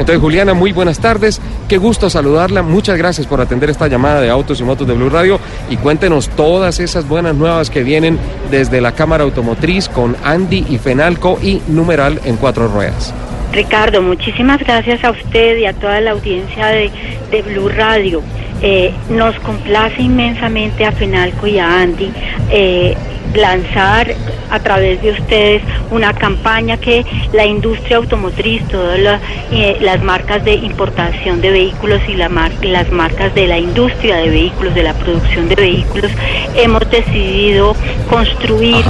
[0.00, 1.42] Entonces, Juliana, muy buenas tardes.
[1.68, 2.62] Qué gusto saludarla.
[2.62, 6.30] Muchas gracias por atender esta llamada de Autos y Motos de Blue Radio y cuéntenos
[6.30, 8.18] todas esas buenas nuevas que vienen
[8.50, 13.12] desde la Cámara Automotriz con Andy y Fenalco y Numeral en cuatro ruedas.
[13.52, 16.90] Ricardo, muchísimas gracias a usted y a toda la audiencia de,
[17.30, 18.22] de Blue Radio.
[18.62, 22.10] Eh, nos complace inmensamente a Fenalco y a Andy
[22.50, 22.96] eh,
[23.34, 24.14] lanzar
[24.50, 29.20] a través de ustedes una campaña que la industria automotriz, todas
[29.52, 34.16] eh, las marcas de importación de vehículos y la mar, las marcas de la industria
[34.16, 36.10] de vehículos, de la producción de vehículos,
[36.56, 37.76] hemos decidido
[38.08, 38.84] construir.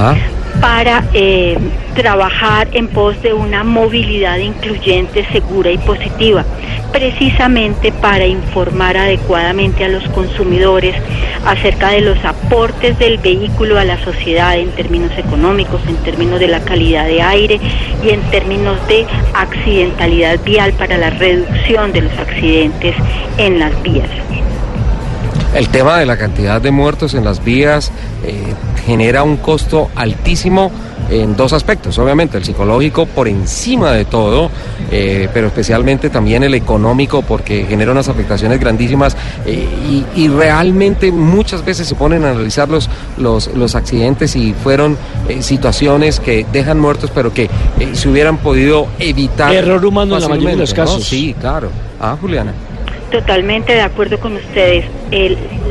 [0.61, 1.58] Para eh,
[1.94, 6.44] trabajar en pos de una movilidad incluyente, segura y positiva,
[6.92, 10.94] precisamente para informar adecuadamente a los consumidores
[11.47, 16.48] acerca de los aportes del vehículo a la sociedad en términos económicos, en términos de
[16.48, 17.61] la calidad de aire
[18.05, 22.94] y en términos de accidentalidad vial para la reducción de los accidentes
[23.38, 24.11] en las vías.
[25.55, 27.91] El tema de la cantidad de muertos en las vías
[28.25, 28.55] eh,
[28.87, 30.70] genera un costo altísimo
[31.11, 31.98] en dos aspectos.
[31.98, 34.51] Obviamente el psicológico por encima de todo,
[34.91, 41.11] eh, pero especialmente también el económico porque genera unas afectaciones grandísimas eh, y, y, realmente
[41.11, 44.97] muchas veces se ponen a analizar los, los, los accidentes y fueron
[45.28, 47.51] eh, situaciones que dejan muertos pero que
[47.93, 49.53] se hubieran podido evitar.
[49.53, 50.98] Error humano en la mayoría de los casos.
[50.98, 51.05] ¿no?
[51.05, 51.71] Sí, claro.
[52.01, 52.53] Ah, Juliana.
[53.11, 54.84] Totalmente de acuerdo con ustedes.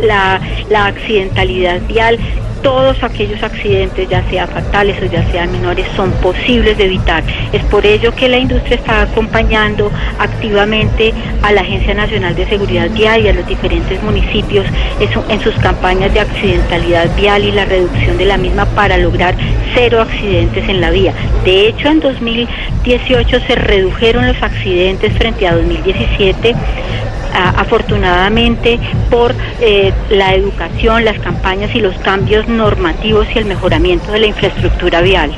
[0.01, 2.19] La, la accidentalidad vial
[2.61, 7.23] todos aquellos accidentes, ya sea fatales o ya sean menores, son posibles de evitar.
[7.53, 12.89] Es por ello que la industria está acompañando activamente a la Agencia Nacional de Seguridad
[12.91, 14.65] Vial y a los diferentes municipios
[14.99, 19.35] en sus campañas de accidentalidad vial y la reducción de la misma para lograr
[19.73, 21.13] cero accidentes en la vía.
[21.45, 26.55] De hecho, en 2018 se redujeron los accidentes frente a 2017
[27.33, 28.79] afortunadamente
[29.09, 29.28] por
[29.61, 35.01] eh, la educación, las campañas y los cambios normativos y el mejoramiento de la infraestructura
[35.01, 35.31] vial.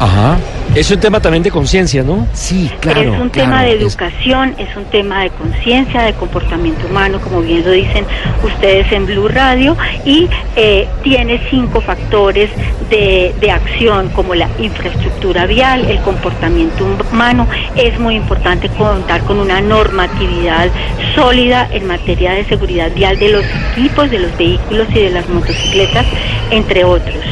[0.00, 0.38] Ajá.
[0.74, 2.26] Es un tema también de conciencia, ¿no?
[2.32, 3.00] Sí, claro.
[3.14, 4.70] Es un claro, tema de educación, es...
[4.70, 8.06] es un tema de conciencia, de comportamiento humano, como bien lo dicen
[8.42, 12.50] ustedes en Blue Radio, y eh, tiene cinco factores
[12.88, 17.46] de, de, acción, como la infraestructura vial, el comportamiento humano.
[17.76, 20.70] Es muy importante contar con una normatividad
[21.14, 25.28] sólida en materia de seguridad vial de los equipos, de los vehículos y de las
[25.28, 26.06] motocicletas,
[26.50, 27.22] entre otros.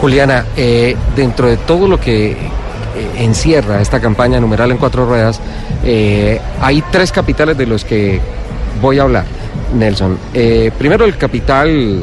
[0.00, 2.36] Juliana, eh, dentro de todo lo que eh,
[3.18, 5.40] encierra esta campaña numeral en cuatro ruedas,
[5.84, 8.20] eh, hay tres capitales de los que
[8.80, 9.24] voy a hablar,
[9.74, 10.18] Nelson.
[10.78, 12.02] Primero el capital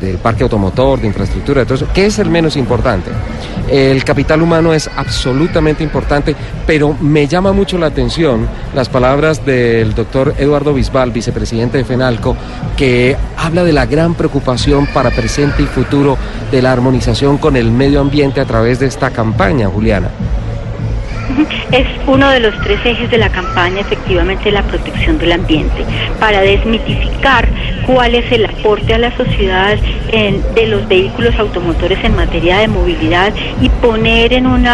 [0.00, 3.10] del parque automotor, de infraestructura, de todo eso, que es el menos importante.
[3.68, 6.36] El capital humano es absolutamente importante,
[6.66, 12.36] pero me llama mucho la atención las palabras del doctor Eduardo Bisbal, vicepresidente de FENALCO,
[12.76, 16.18] que habla de la gran preocupación para presente y futuro
[16.50, 20.10] de la armonización con el medio ambiente a través de esta campaña, Juliana.
[21.72, 25.84] Es uno de los tres ejes de la campaña, efectivamente, la protección del ambiente,
[26.20, 27.48] para desmitificar
[27.86, 29.76] cuál es el aporte a la sociedad
[30.54, 34.64] de los vehículos automotores en materia de movilidad y poner en un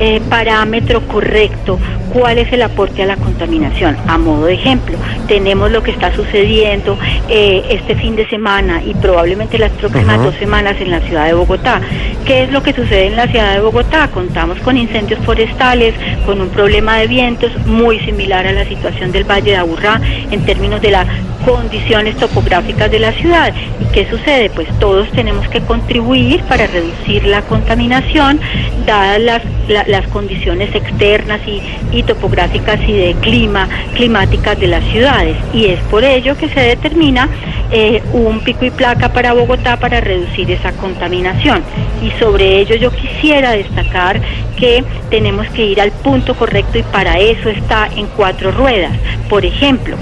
[0.00, 1.78] eh, parámetro correcto
[2.12, 3.96] cuál es el aporte a la contaminación.
[4.06, 4.96] A modo de ejemplo,
[5.26, 6.98] tenemos lo que está sucediendo
[7.28, 10.24] eh, este fin de semana y probablemente las próximas uh -huh.
[10.24, 11.80] dos semanas en la ciudad de Bogotá.
[12.24, 14.08] ¿Qué es lo que sucede en la ciudad de Bogotá?
[14.08, 15.94] Contamos con incendios forestales,
[16.26, 20.00] con un problema de vientos muy similar a la situación del Valle de Aburrá
[20.30, 21.06] en términos de las
[21.44, 23.54] condiciones topográficas de la ciudad.
[23.80, 24.50] ¿Y qué sucede?
[24.50, 28.40] Pues todos tenemos que contribuir para reducir la contaminación,
[28.86, 31.62] dadas las, la, las condiciones externas y,
[31.96, 35.36] y topográficas y de clima, climáticas de las ciudades.
[35.52, 37.28] Y es por ello que se determina
[37.70, 41.62] eh, un pico y placa para Bogotá para reducir esa contaminación.
[42.02, 44.20] Y sobre ello yo quisiera destacar
[44.56, 48.92] que tenemos que ir al punto correcto y para eso está en cuatro ruedas.
[49.28, 49.96] Por ejemplo,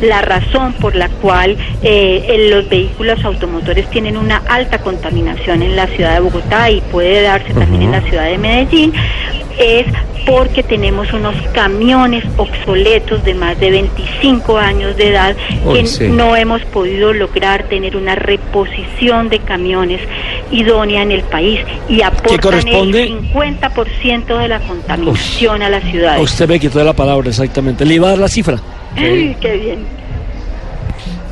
[0.00, 5.86] la razón por la cual eh, los vehículos automotores tienen una alta contaminación en la
[5.88, 7.60] ciudad de Bogotá y puede darse uh -huh.
[7.60, 8.92] también en la ciudad de Medellín
[9.58, 9.86] es
[10.26, 15.36] porque tenemos unos camiones obsoletos de más de 25 años de edad
[15.72, 20.00] que no hemos podido lograr tener una reposición de camiones
[20.50, 26.20] idónea en el país y aportan el 50% de la contaminación a la ciudad.
[26.20, 27.84] Usted me quitó la palabra exactamente.
[27.84, 28.58] Le iba a dar la cifra.
[28.96, 30.00] Ay, qué bien.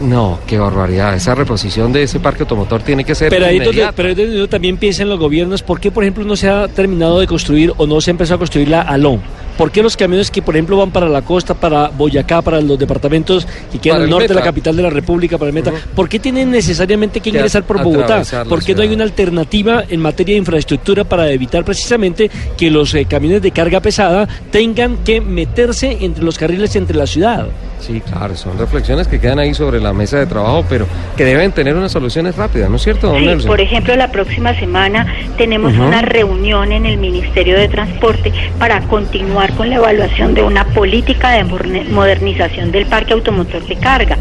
[0.01, 1.15] No, qué barbaridad.
[1.15, 3.31] Esa reposición de ese parque automotor tiene que ser.
[3.31, 6.37] Pero ahí, donde, pero ahí también piensa en los gobiernos, ¿por qué, por ejemplo, no
[6.37, 9.21] se ha terminado de construir o no se ha empezado a construir la Alon?
[9.57, 12.79] ¿Por qué los camiones que, por ejemplo, van para la costa, para Boyacá, para los
[12.79, 16.09] departamentos que quedan al norte de la capital de la República, para el Meta, ¿por
[16.09, 18.23] qué tienen necesariamente que ingresar por Bogotá?
[18.49, 22.95] ¿Por qué no hay una alternativa en materia de infraestructura para evitar precisamente que los
[22.95, 27.49] eh, camiones de carga pesada tengan que meterse entre los carriles entre la ciudad?
[27.81, 30.87] Sí, claro, son reflexiones que quedan ahí sobre la mesa de trabajo, pero
[31.17, 34.55] que deben tener unas soluciones rápidas, ¿no es cierto, don sí, Por ejemplo, la próxima
[34.55, 40.43] semana tenemos una reunión en el Ministerio de Transporte para continuar con la evaluación de
[40.43, 44.19] una política de modernización del parque automotor de carga.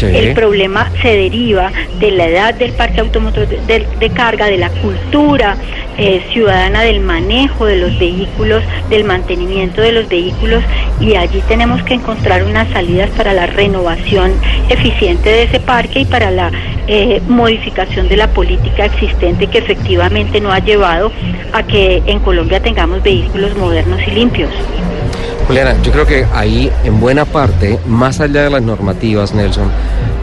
[0.00, 5.56] El problema se deriva de la edad del parque automotor de, carga, de la cultura
[5.96, 10.62] eh, ciudadana del manejo de los vehículos, del mantenimiento de los vehículos
[11.00, 14.32] y allí tenemos que encontrar unas salidas para la renovación
[14.68, 16.50] eficiente de ese parque y para la
[16.86, 21.10] eh, modificación de la política existente que efectivamente no ha llevado
[21.54, 24.50] a que en Colombia tengamos vehículos modernos y limpios.
[25.46, 29.70] Juliana, yo creo que ahí en buena parte, más allá de las normativas, Nelson,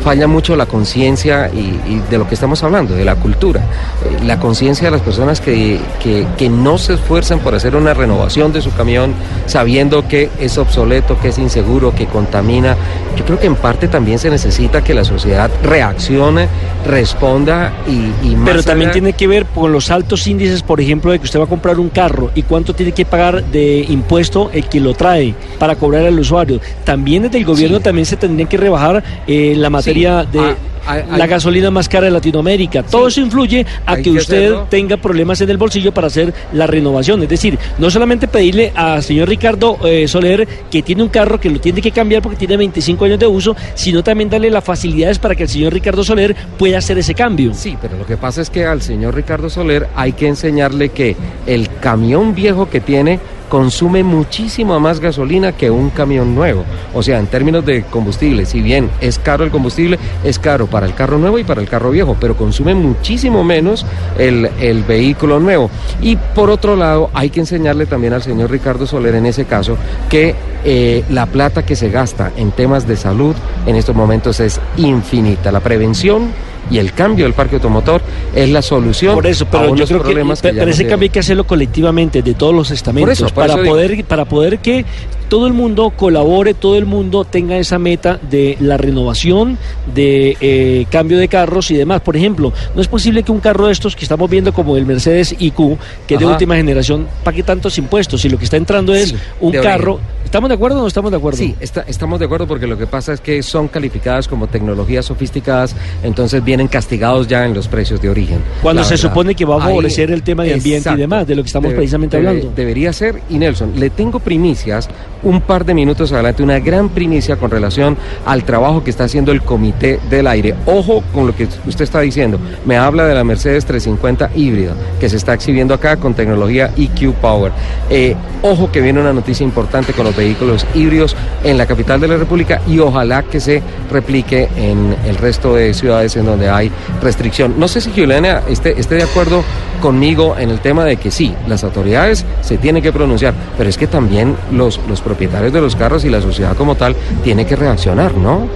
[0.04, 3.62] falla mucho la conciencia y, de lo que estamos hablando, de la cultura.
[3.62, 8.52] Eh, la conciencia de las personas que, que, no se esfuerzan por hacer una renovación
[8.52, 9.14] de su camión
[9.46, 12.76] sabiendo que es obsoleto, que es inseguro, que contamina.
[13.16, 16.48] Yo creo que en parte también se necesita que la sociedad reaccione,
[16.86, 18.28] responda y...
[18.28, 21.40] y Pero también tiene que ver con los altos índices, por ejemplo, de que usted
[21.40, 24.94] va a comprar un carro y cuánto tiene que pagar de impuesto el que lo
[24.94, 26.60] trae para cobrar al usuario.
[26.84, 30.56] También desde el gobierno también se tendría que rebajar eh, la materia de
[30.88, 32.84] ah, la gasolina más cara de Latinoamérica.
[32.84, 37.22] Todo eso influye a que, usted tenga problemas en el bolsillo para hacer la renovación.
[37.24, 41.50] Es decir, no solamente pedirle al señor Ricardo eh, Soler que tiene un carro que
[41.50, 45.20] lo tiene que cambiar porque tiene 25 años de uso, sino también darle las facilidades
[45.20, 47.54] para que el señor Ricardo Soler pueda hacer ese cambio.
[47.54, 51.16] Sí, pero lo que pasa es que al señor Ricardo Soler hay que enseñarle que
[51.46, 53.20] el camión viejo que tiene
[53.52, 56.64] consume muchísimo más gasolina que un camión nuevo.
[56.94, 60.86] O sea, en términos de combustible, si bien es caro el combustible, es caro para
[60.86, 63.86] el carro nuevo y para el carro viejo, pero consume muchísimo menos
[64.18, 65.70] el, vehículo nuevo.
[66.02, 69.78] Y por otro lado, hay que enseñarle también al señor Ricardo Soler en ese caso
[70.08, 70.34] que
[70.64, 75.52] eh, la plata que se gasta en temas de salud en estos momentos es infinita.
[75.52, 76.32] La prevención
[76.70, 78.02] y el cambio del parque automotor
[78.36, 81.46] es la solución por eso pero yo creo que, pero ese cambio hay que hacerlo
[81.46, 84.86] colectivamente de todos los estamentos para poder para poder que
[85.32, 89.58] todo el mundo colabore, todo el mundo tenga esa meta de la renovación,
[89.96, 92.02] de eh, cambio de carros y demás.
[92.02, 94.86] Por ejemplo, no es posible que un carro de estos que estamos viendo como el
[94.86, 98.26] Mercedes IQ, que es de última generación, pague tantos impuestos.
[98.26, 100.02] Y lo que está entrando es un carro.
[100.26, 101.38] ¿Estamos de acuerdo o no estamos de acuerdo?
[101.38, 105.76] Sí, estamos de acuerdo porque lo que pasa es que son calificadas como tecnologías sofisticadas,
[106.04, 108.40] entonces vienen castigados ya en los precios de origen.
[108.62, 111.44] Cuando se supone que va a favorecer el tema de ambiente y demás, de lo
[111.44, 112.52] que estamos precisamente hablando.
[112.54, 114.90] Debería ser, y Nelson, le tengo primicias
[115.24, 119.32] un par de minutos adelante una gran primicia con relación al trabajo que está haciendo
[119.32, 120.56] el Comité del Aire.
[120.66, 122.40] Ojo con lo que usted está diciendo.
[122.66, 127.14] Me habla de la Mercedes 350 híbrida que se está exhibiendo acá con tecnología EQ
[127.16, 127.52] Power.
[127.90, 132.08] Eh, ojo que viene una noticia importante con los vehículos híbridos en la capital de
[132.08, 133.62] la República y ojalá que se
[133.92, 137.56] replique en el resto de ciudades en donde hay restricción.
[137.58, 139.44] No sé si Juliana esté, esté de acuerdo
[139.82, 143.78] conmigo en el tema de que sí, las autoridades se tienen que pronunciar, pero es
[143.78, 147.58] que también los, los propietarios de los carros y la sociedad como tal tiene que
[147.58, 148.48] reaccionar, ¿no?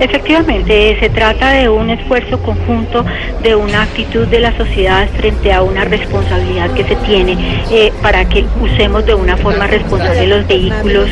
[0.00, 3.04] Efectivamente, se trata de un esfuerzo conjunto,
[3.42, 7.36] de una actitud de la sociedad frente a una responsabilidad que se tiene
[7.70, 11.08] eh, para que usemos de una forma responsable los vehículos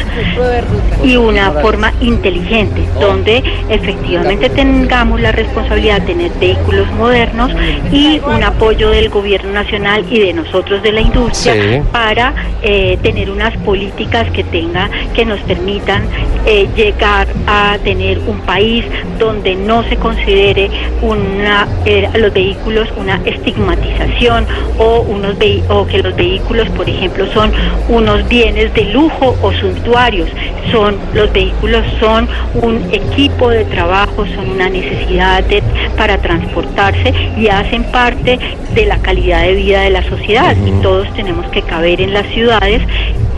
[1.02, 7.50] y una forma inteligente, donde efectivamente tengamos la responsabilidad de tener vehículos modernos
[7.93, 13.31] y un apoyo del gobierno nacional y de nosotros de la industria para eh, tener
[13.31, 16.05] unas políticas que tenga, que nos permitan
[16.47, 18.75] eh, llegar a tener un país
[19.18, 20.71] donde no se considere
[21.02, 24.47] una, eh, los vehículos una estigmatización
[24.78, 25.37] o, unos
[25.68, 27.52] o que los vehículos, por ejemplo, son
[27.88, 30.28] unos bienes de lujo o suntuarios.
[30.73, 35.62] Son, los vehículos son un equipo de trabajo, son una necesidad de
[35.97, 38.38] para transportarse y hacen parte
[38.75, 42.26] de la calidad de vida de la sociedad y todos tenemos que caber en las
[42.28, 42.83] ciudades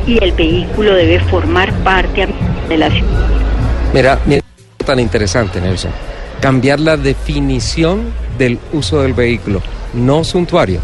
[0.07, 2.27] y el vehículo debe formar parte
[2.69, 3.29] de la ciudad.
[3.93, 4.43] Mira, mira,
[4.89, 5.91] tan interesante, Nelson.
[6.41, 8.05] Cambiar la definición
[8.39, 9.61] del uso del vehículo,
[9.93, 10.81] no suntuario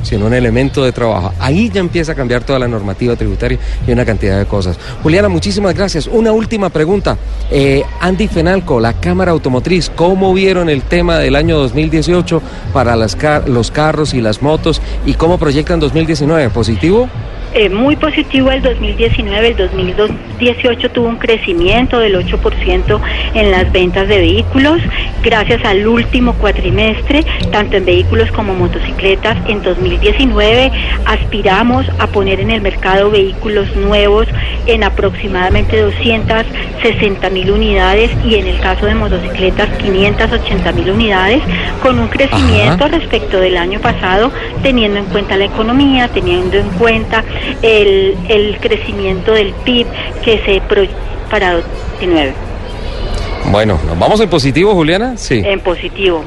[0.00, 1.32] sino un elemento de trabajo.
[1.40, 4.78] Ahí ya empieza a cambiar toda la normativa tributaria y una cantidad de cosas.
[5.02, 6.06] Juliana, muchísimas gracias.
[6.06, 7.18] Una última pregunta.
[7.50, 12.40] Eh, Andy Fenalco, la Cámara Automotriz, ¿cómo vieron el tema del año 2018
[12.72, 16.50] para los carros y las motos y cómo proyectan 2019?
[16.50, 17.08] ¿Positivo?
[17.60, 23.00] Eh, muy positivo el 2019, el 2018 tuvo un crecimiento del 8%
[23.34, 24.80] en las ventas de vehículos,
[25.24, 29.36] gracias al último cuatrimestre, tanto en vehículos como motocicletas.
[29.48, 30.70] En 2019
[31.04, 34.28] aspiramos a poner en el mercado vehículos nuevos
[34.66, 41.42] en aproximadamente 260 mil unidades y en el caso de motocicletas 580 mil unidades,
[41.82, 44.30] con un crecimiento respecto del año pasado,
[44.62, 47.24] teniendo en cuenta la economía, teniendo en cuenta
[47.62, 49.86] el, el crecimiento del PIB
[50.24, 50.98] que se proyecta
[51.30, 52.32] para 2019.
[53.50, 55.16] Bueno, ¿nos vamos en positivo, Juliana?
[55.16, 55.42] Sí.
[55.44, 56.22] En positivo.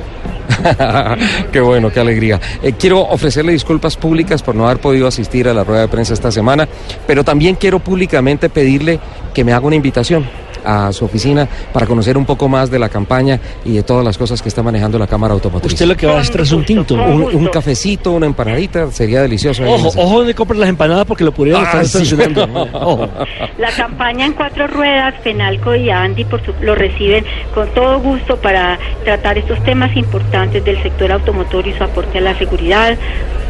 [1.52, 2.40] qué bueno, qué alegría.
[2.62, 6.14] Eh, quiero ofrecerle disculpas públicas por no haber podido asistir a la rueda de prensa
[6.14, 6.68] esta semana,
[7.08, 9.00] pero también quiero públicamente pedirle
[9.34, 10.26] que me haga una invitación
[10.64, 14.18] a su oficina para conocer un poco más de la campaña y de todas las
[14.18, 15.74] cosas que está manejando la Cámara Automotriz.
[15.74, 16.96] Usted lo que va a hacer es un tinto.
[16.96, 19.64] Un, cafecito, una empanadita, sería delicioso.
[19.64, 22.48] Ojo, ojo donde compras las empanadas porque lo pudieron estar estacionando.
[23.58, 28.80] La campaña en cuatro ruedas, Penalco y Andy por lo reciben con todo gusto para
[29.04, 32.98] tratar estos temas importantes del sector automotor y su aporte a la seguridad,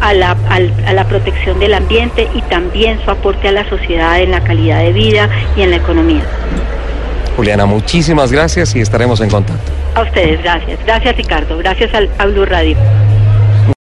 [0.01, 0.32] a la,
[0.86, 4.82] a la protección del ambiente y también su aporte a la sociedad en la calidad
[4.82, 6.24] de vida y en la economía.
[7.41, 9.71] Juliana, muchísimas gracias y estaremos en contacto.
[9.95, 10.79] A ustedes, gracias.
[10.86, 12.77] Gracias Ricardo, gracias al, a Radio.